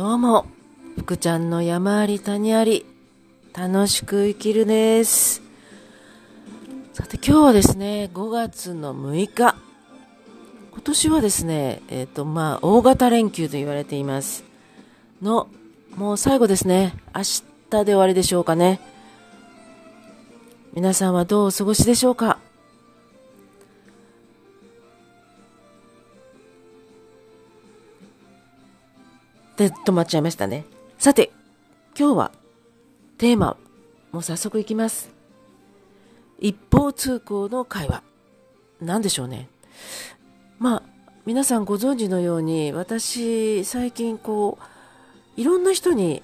[0.00, 0.46] どうも、
[0.96, 2.86] 福ちゃんの山あり谷あり、
[3.52, 5.42] 楽しく生きるです。
[6.94, 9.56] さて今日はですね、5月の6日。
[10.72, 14.42] 今年はですね、えっ、と、まあ、大型連休と言われています。
[15.20, 15.48] の、
[15.96, 16.94] もう最後ですね。
[17.14, 18.80] 明日で終わりでしょうかね。
[20.72, 22.38] 皆さんはどうお過ごしでしょうか？
[29.60, 30.64] で、止まっちゃいましたね。
[30.96, 31.30] さて、
[31.94, 32.32] 今日は、
[33.18, 33.58] テーマ、
[34.10, 35.10] もう早速いきます。
[36.38, 38.02] 一方通行の会話。
[38.80, 39.50] 何でしょうね。
[40.58, 40.82] まあ、
[41.26, 44.56] 皆さんご存知のように、私、最近こ
[45.36, 46.22] う、いろんな人に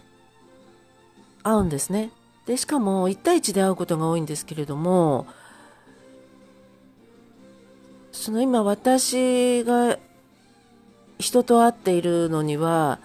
[1.42, 2.12] 会うんですね。
[2.46, 5.26] で、しかも、1対1で会うことが多いんですけれども、
[8.12, 9.98] その今私が
[11.18, 12.98] 人と会っているのには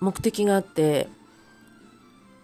[0.00, 1.08] 目的があって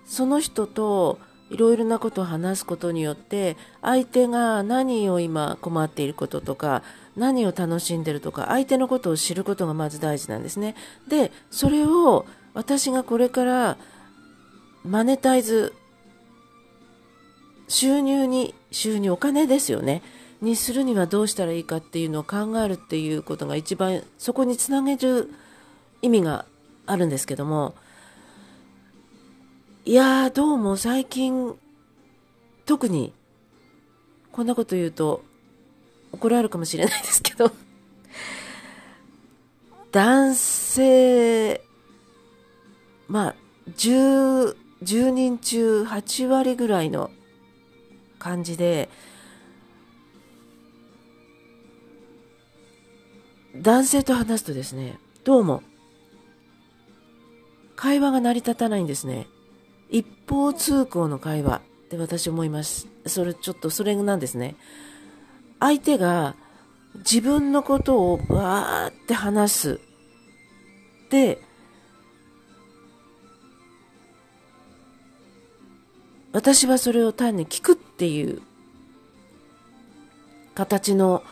[0.06, 1.18] その人と
[1.50, 6.82] いろいろなことを話すことによって相手が何を今困っていることとか
[7.16, 10.74] 何を楽しんでるとか相手のことを知ることがまず大事なんですね。
[11.08, 13.76] でそれを私がこれから
[14.84, 15.72] マネタイズ
[17.68, 20.02] 収入に収入お金ですよね。
[20.42, 25.30] にするにはどうしたらいいかっていうのを考えるっていうことが一番そこにつなげる
[26.02, 26.44] 意味が
[26.86, 27.74] あるんですけども
[29.84, 31.54] いやーどうも最近
[32.64, 33.12] 特に
[34.32, 35.22] こんなこと言うと
[36.12, 37.52] 怒られるかもしれないですけど
[39.92, 41.60] 男性
[43.08, 43.34] まあ
[43.76, 47.10] 10, 10人中8割ぐらいの
[48.18, 48.88] 感じで
[53.62, 55.62] 男性と話すとですね、どうも、
[57.76, 59.28] 会話が成り立たないんですね。
[59.90, 62.88] 一方通行の会話って私思います。
[63.06, 64.56] それちょっとそれなんですね。
[65.60, 66.34] 相手が
[66.96, 69.80] 自分のことをわーって話す。
[71.10, 71.40] で、
[76.32, 78.42] 私はそれを単に聞くっていう
[80.54, 81.22] 形の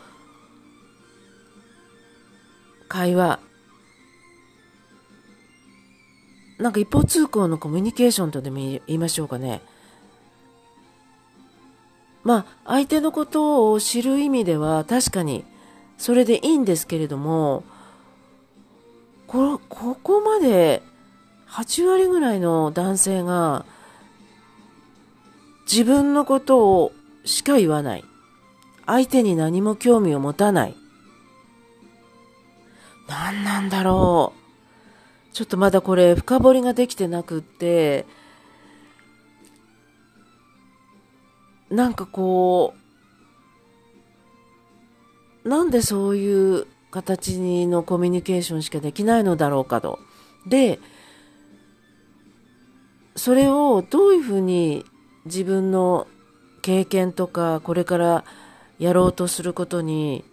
[2.89, 3.41] 会話
[6.59, 9.61] なんか一方通行のコミュニケーションとでも言いましょうかね。
[12.23, 15.45] まあ相手のことを知る意味では確かに
[15.99, 17.65] それでいいんですけれども
[19.27, 20.83] こここまで
[21.49, 23.67] 8割ぐらいの男性が
[25.71, 26.93] 自分のことを
[27.25, 28.05] しか言わない。
[28.87, 30.77] 相手に何も興味を持たない。
[33.09, 34.44] 何なんだろう。
[35.35, 38.07] ちょっとまだこれ深掘りができてなくって、
[41.71, 42.73] なんかこ
[45.45, 49.99] う、なんでそういう形のコミュニケーションしかできないのだろうかと。
[50.47, 50.79] で、
[53.17, 54.85] それをどういうふうに
[55.25, 56.07] 自分の
[56.63, 58.25] 経験とかこれから
[58.79, 60.25] やろうとすることに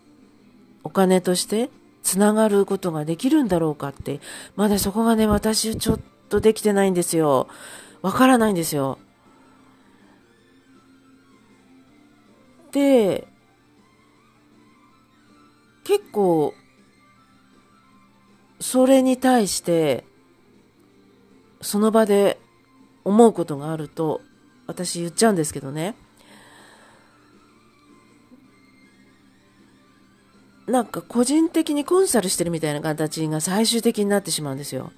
[0.83, 1.71] お金として
[2.03, 4.19] つながることができるんだろうかって、
[4.55, 7.47] まだそこがね、私ちょっとできてないんですよ。
[8.01, 8.97] わからないんですよ。
[12.71, 13.27] で、
[15.83, 16.53] 結構、
[18.59, 20.05] それに対して、
[21.61, 22.39] その場で
[23.03, 24.21] 思うことがあると、
[24.67, 25.95] 私言っちゃうんですけどね。
[30.71, 34.91] なんか個人的にコンサルしてるみたいな形が最終的になってしまうんですよ。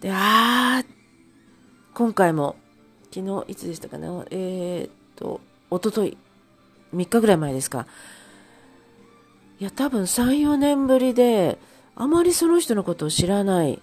[0.00, 0.86] で、あー、
[1.94, 2.56] 今回も、
[3.12, 5.40] 昨日、いつでしたかね、えー、っと、
[5.70, 6.16] おととい、
[6.94, 7.86] 3日ぐらい前ですか。
[9.58, 11.58] いや、多分3、4年ぶりで、
[11.96, 13.80] あまりその人のことを知らない。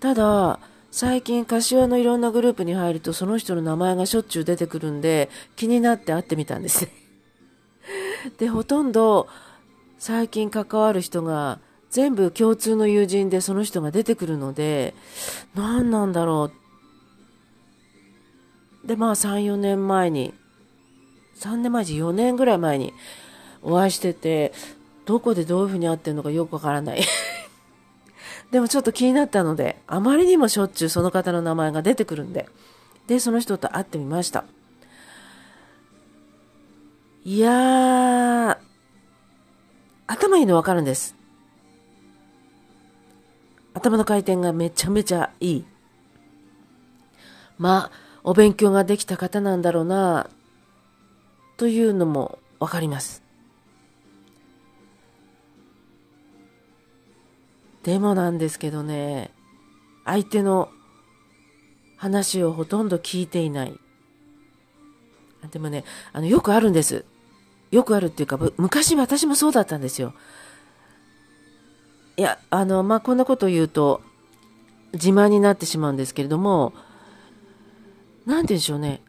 [0.00, 0.58] ただ、
[0.90, 6.88] 最近柏のいろんなグループに入るとその人の名前がしょっちゅう出てくるんで気になって会ってみたんです。
[8.38, 9.28] で、ほとんど
[9.98, 11.58] 最近関わる人が
[11.90, 14.94] 全部共通の友人でその人が出てくるので、
[15.54, 16.50] 何なんだろ
[18.84, 18.86] う。
[18.86, 20.34] で、まあ3、4年前に、
[21.36, 22.92] 3年前じ4年ぐらい前に
[23.62, 24.52] お会いしてて、
[25.04, 27.02] どこでどういうふうに会ってるのかよくわからない。
[28.52, 32.48] でもちょっと気になったので、あまりにもしょっちゅうその方の名前が出てくるんで、
[33.06, 34.44] で、その人と会ってみました。
[37.24, 38.67] いやー、
[40.08, 41.14] 頭いいのわかるんです。
[43.74, 45.64] 頭の回転がめちゃめちゃいい。
[47.58, 50.30] まあ、お勉強ができた方なんだろうな、
[51.58, 53.22] というのもわかります。
[57.82, 59.30] でもなんですけどね、
[60.04, 60.70] 相手の
[61.96, 63.78] 話をほとんど聞いていない。
[65.50, 67.04] でもね、あの、よくあるんです。
[67.70, 70.14] よくあるっていうか、昔私もそうだったんですよ。
[72.16, 74.02] いや、あの、まあ、こんなこと言うと、
[74.92, 76.72] 自慢になってしまうんですけれども、
[78.26, 79.02] なんて言うんでしょうね。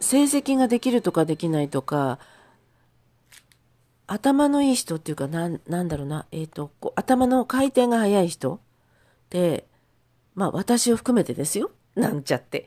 [0.00, 2.18] 成績ができるとかできないとか、
[4.06, 8.60] 頭のいい人っていうか、なん、なんだろうな、えっ、ー、と、頭の回転が速い人っ
[9.28, 9.68] て、
[10.34, 11.70] まあ私を含めてですよ。
[11.94, 12.66] なんちゃって。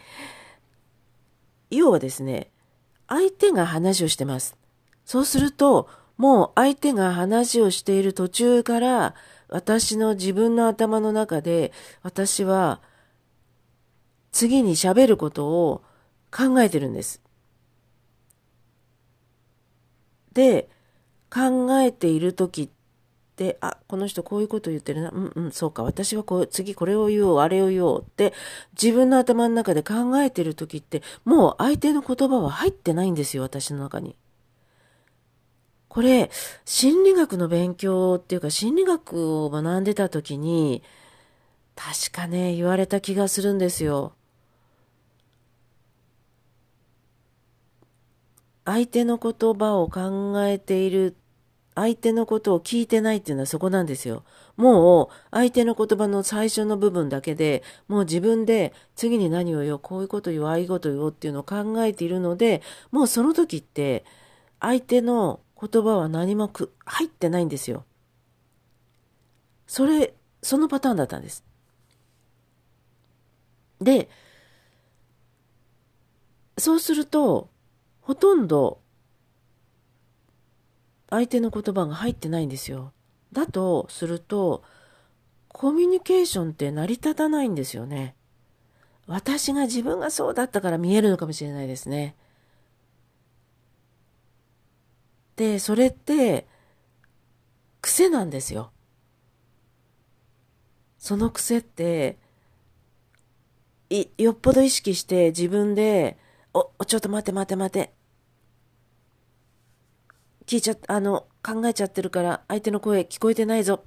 [1.70, 2.52] 要はですね、
[3.08, 4.58] 相手が話をしてます。
[5.06, 9.16] そうすると、もう相手が話をしている途中から、
[9.50, 11.72] 私の自分の頭の中で、
[12.02, 12.82] 私は、
[14.32, 15.84] 次に喋ることを
[16.32, 17.22] 考えてるんです。
[20.34, 20.70] で、
[21.30, 22.70] 考えている時っ
[23.36, 25.10] て、あ、この人こういうこと言ってるな。
[25.10, 25.84] うんうん、そうか。
[25.84, 28.34] 私はこう、次これを言おう、あれを言おうって、
[28.82, 34.16] 自分の頭の中で考えてる時って、もう相手の言葉は入ってないんですよ、私の中に。
[35.90, 36.32] これ、
[36.66, 40.82] 心理学の勉強っていうか、心理学を学んでた時に、
[41.76, 44.14] 確かね、言われた気がするんですよ。
[48.66, 51.16] 相手の言葉を考えている
[51.76, 54.24] 相手のことを聞いてないっていうのはそこなんですよ。
[54.58, 62.62] もう相手の言葉の最初の部分だけでもう自分で次に何を言おう、こういうこと言おう、ああいうこと言おうっていうのを考えているので、
[62.92, 64.06] もうその時って
[64.60, 67.86] 相手の言葉は何もく入ってないんですよ。
[69.66, 71.44] それ、そのパターンだったんです。
[73.82, 74.10] で、
[76.58, 77.50] そうすると、
[78.02, 78.83] ほとんど
[81.14, 82.92] 相手の言葉が入ってないんですよ。
[83.34, 84.64] だとすると、
[85.48, 88.16] コミュニケーションって成り立たないんですよね。
[89.06, 92.16] 私が自分がそうだったから見えるのかもしれないですね。
[95.36, 96.48] で、それって、
[97.82, 98.72] 癖なんですよ。
[100.98, 102.18] その癖って、
[103.92, 106.18] い、よっぽど意識して自分で、
[106.56, 107.93] お、ちょっと待って待って待って。
[110.46, 113.84] 聞いちゃ、あの、考えちゃってるから相手の声聞こえてないぞ。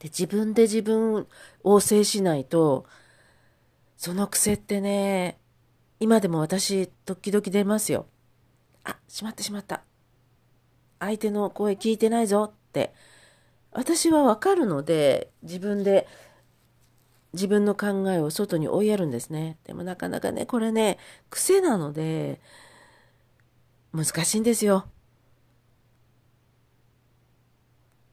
[0.00, 1.26] で、自分で自分
[1.64, 2.86] を制しないと、
[3.96, 5.38] その癖ってね、
[6.00, 8.06] 今でも私、時々出ますよ。
[8.84, 9.82] あ、しまったしまった。
[11.00, 12.94] 相手の声聞いてないぞって。
[13.72, 16.06] 私はわかるので、自分で
[17.32, 19.58] 自分の考えを外に追いやるんですね。
[19.64, 20.98] でもなかなかね、これね、
[21.30, 22.40] 癖なので、
[23.92, 24.86] 難しいんですよ。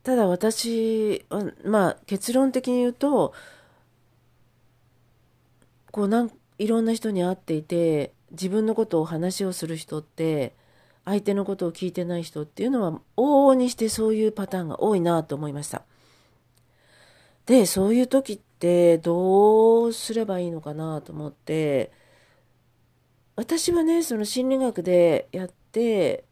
[0.06, 1.25] ただ私、
[1.66, 3.34] まあ結論的に言うと、
[5.91, 10.53] こうなんいろんな人に会っていて、自分のことを話をする人って、
[11.06, 15.82] 相手のことを聞いてない人っていうのは往々にしてそういうパターンが多いなと思いました。
[17.48, 21.91] で、そういう時ってどうすればいいのかなと思って、
[23.36, 26.25] 私はね、その心理学でやって、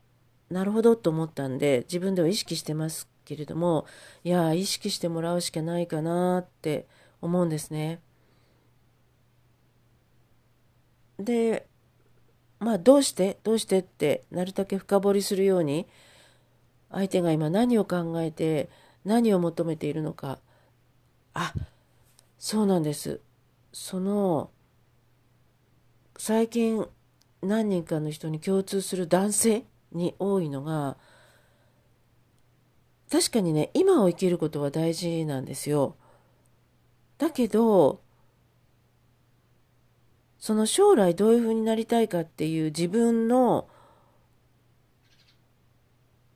[0.51, 3.85] なるほどと思ったんで、自分では意識してますけれども、
[4.23, 6.85] いや、意識してもらうしかないかなって
[7.21, 7.99] 思うんですね。
[11.19, 11.65] で、
[12.59, 15.87] まあ、どうしてどうしてってなるだけ深掘りするように、
[16.91, 18.69] 相手が今何を考えて
[19.03, 20.37] 何を求めているのか、
[21.33, 21.53] あ、
[22.37, 23.19] そうなんです。
[23.71, 24.51] その、
[26.17, 26.85] 最近
[27.41, 30.97] 何人かの人に共通する男性に多いのが、
[33.13, 35.95] 確かにね、今を生きることは大事なんですよ。
[37.19, 38.01] だけど、
[40.39, 43.67] その将来どういうふうになりたいかっていう自分の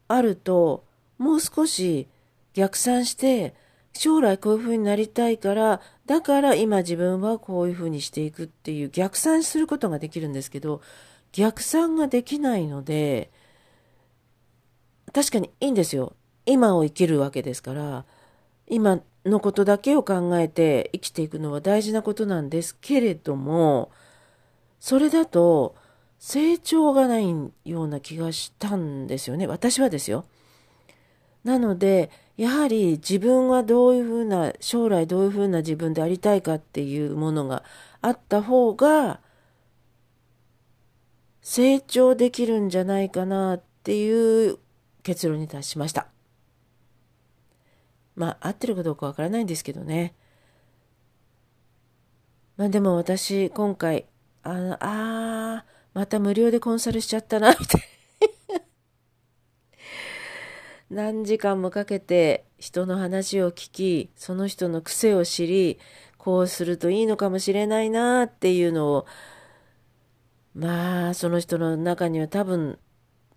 [0.08, 0.86] あると、
[1.18, 2.08] もう少し
[2.54, 3.56] 逆算して、
[3.94, 10.82] 将来こういうふうになりたいから、だから今自分はこういうふうにしていくっていう逆算することができるんですけど、
[11.32, 13.32] 逆算ができないので、
[15.12, 16.14] 確かにいいんですよ。
[16.48, 18.06] 今を生きるわけですから、
[18.68, 23.92] 今のことだけを考えて生きていくのは大事なことなんですけれども、
[24.80, 25.76] それだと
[26.20, 27.30] 成長がない
[27.66, 29.46] ような気がしたんですよね。
[29.46, 30.26] 私はですよ。
[31.44, 37.64] なので、やはり自分はどういうふうな、将来どういうふうな自分でありたいかっていうものが
[38.02, 39.20] あった方が、
[41.42, 44.60] 成長できるんじゃないかなっていう
[45.04, 46.08] 結論に達しました。
[48.18, 50.16] まあ、合ってるかどうかわからないんですけどね。
[52.58, 54.08] まあでも私、今回、
[54.42, 57.82] あの、あー、また無料でコンサルしちゃったな、みたい
[58.50, 58.62] な。
[60.90, 65.80] 何時間もかけて人の話を聞き、その人の癖を知り、
[66.18, 69.06] こうするといいのかもしれないなっていうのを、
[70.56, 72.80] まあ、その人の中には多分、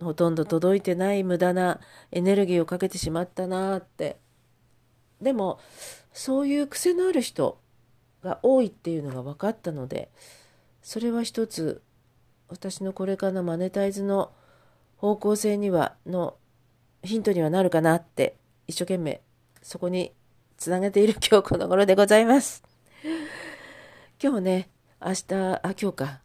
[0.00, 1.80] ほとんど届いてない無駄な
[2.12, 4.19] エネルギーをかけてしまったなって。
[5.20, 5.58] でも、
[6.12, 7.58] そういう癖のある人
[8.22, 10.10] が多いっていうのが分かったので、
[10.82, 11.82] それは一つ、
[12.48, 14.32] 私のこれからのマネタイズの
[14.96, 16.36] 方向性には、の
[17.02, 18.36] ヒントにはなるかなって
[18.66, 19.22] 一生懸命
[19.62, 20.12] そこに
[20.58, 22.62] つなげている今日この頃でございます。
[24.22, 26.20] 今日ね、明日、あ、今日か。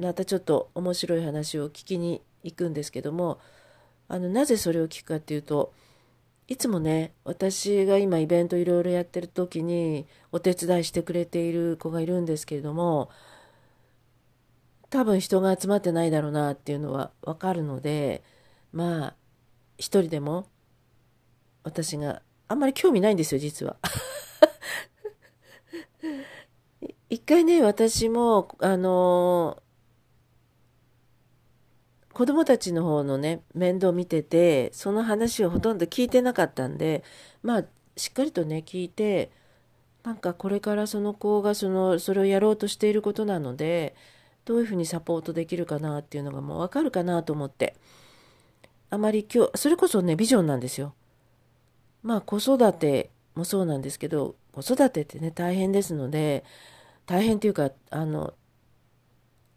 [0.00, 3.38] またちょっと面白い話を聞きに行くんですけども、
[4.08, 5.72] あの、なぜそれを聞くかっていうと、
[6.48, 13.10] いつもね、私が今イベントいろいろやってる時にお手伝いしてくれている子がいるんですけれども、
[14.88, 18.24] 多分人が集まってないだろうなっていうのはわかるので、
[18.72, 19.14] まあ、
[19.76, 20.48] 一人でも
[21.64, 23.76] 私があんまり興味ないんですよ、実は。
[27.10, 29.62] 一回ね、私も、あの
[32.18, 37.04] 子供たちの方のね、面倒見てて、その話をほとんど聞いてなかったんで、
[37.44, 37.64] まあ、
[37.96, 39.30] しっかりとね、聞いて、
[40.02, 43.94] なんかこれからその子がその、それをやろうとしていることなので、
[44.46, 47.76] どういうふうにサポートできるかなっていうのがもうわかるかなと思って。
[48.90, 50.94] あまり今日、それこそね、ビジョンなんですよ。
[52.02, 56.42] まあ子育てもそうなんですけど、子育てってね、大変ですので、
[57.06, 58.34] 大変っていうか、あの、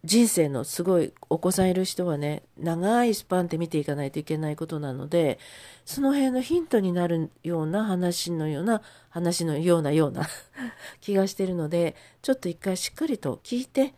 [0.04, 5.38] 人生のすごいお子さんいる人はね、長いスパンで見ていかないといけないことなので、
[5.86, 10.28] その辺のヒントになるような話のような、話のようなような
[11.02, 13.94] 気がしてるので、ちょっと一回しっかりと聞いて、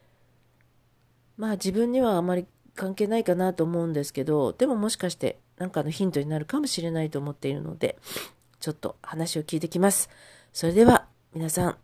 [1.38, 2.46] まあ自分にはあまり
[2.76, 7.98] 関係ないかなと思うんですけど、でももしかして何かのヒントになるかもしれないと思っているので、
[8.60, 10.10] ちょっと話を聞いてきます。
[10.52, 11.78] それでは皆さん、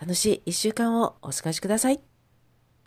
[0.00, 2.13] 楽しい一週間をお過ごしください。